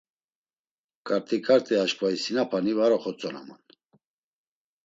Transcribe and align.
Ǩarti 1.07 1.37
ǩarti 1.45 1.73
aşǩva 1.83 2.07
isinapani 2.15 2.73
var 2.77 2.91
oxotzonaman. 2.97 3.61